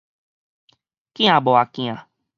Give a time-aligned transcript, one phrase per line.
[1.13, 2.07] 鏡磨鏡